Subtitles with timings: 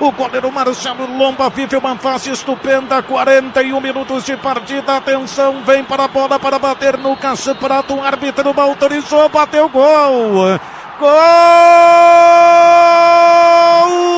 [0.00, 3.02] O goleiro Marcelo Lomba vive uma fase estupenda.
[3.02, 4.96] 41 minutos de partida.
[4.96, 7.94] Atenção, vem para a bola para bater no Cássio Prato.
[7.94, 10.58] O árbitro autorizou, bateu gol.
[10.98, 11.10] Gol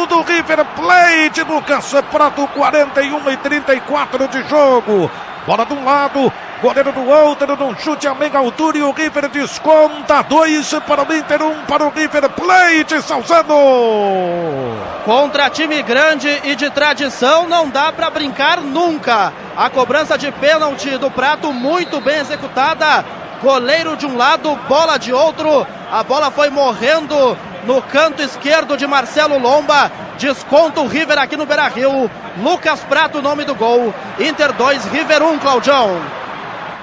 [0.07, 2.47] do River Plate do Cássio Prato.
[2.47, 5.11] 41 e 34 de jogo.
[5.45, 9.29] Bola de um lado, goleiro do outro, num chute a meia altura e o River
[9.29, 10.23] desconta.
[10.23, 13.53] Dois para o Inter, um para o River Plate, Salzano.
[15.05, 19.33] Contra time grande e de tradição não dá para brincar nunca.
[19.57, 23.05] A cobrança de pênalti do Prato muito bem executada.
[23.43, 25.67] Goleiro de um lado, bola de outro.
[25.91, 29.91] A bola foi morrendo no canto esquerdo de Marcelo Lomba.
[30.17, 32.09] Desconta o River aqui no Beira Rio.
[32.41, 33.93] Lucas Prato, nome do gol.
[34.21, 36.22] Inter 2, River 1, Claudião.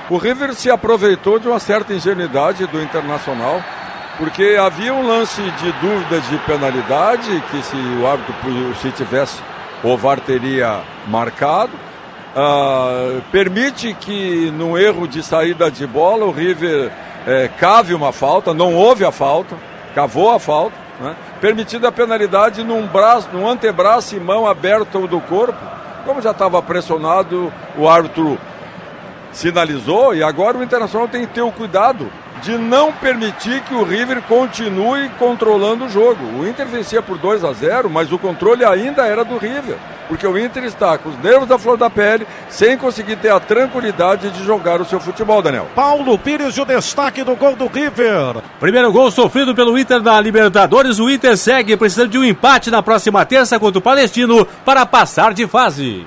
[0.10, 3.62] O River se aproveitou de uma certa ingenuidade do Internacional,
[4.18, 9.40] porque havia um lance de dúvida de penalidade, que se o árbitro se tivesse,
[9.84, 11.72] o VAR teria marcado.
[12.36, 16.92] Uh, permite que no erro de saída de bola o River
[17.28, 19.56] é, cave uma falta, não houve a falta,
[19.94, 21.16] cavou a falta, né?
[21.40, 25.58] permitida a penalidade num braço, num antebraço e mão aberta do corpo.
[26.06, 28.40] Como já estava pressionado, o árbitro
[29.32, 32.10] sinalizou e agora o Internacional tem que ter o cuidado
[32.42, 36.24] de não permitir que o River continue controlando o jogo.
[36.38, 40.26] O Inter vencia por 2 a 0, mas o controle ainda era do River, porque
[40.26, 44.30] o Inter está com os nervos da flor da pele, sem conseguir ter a tranquilidade
[44.32, 45.68] de jogar o seu futebol, Daniel.
[45.76, 48.42] Paulo Pires, o destaque do gol do River.
[48.60, 52.82] Primeiro gol sofrido pelo Inter na Libertadores, o Inter segue precisando de um empate na
[52.82, 56.06] próxima terça contra o Palestino para passar de fase.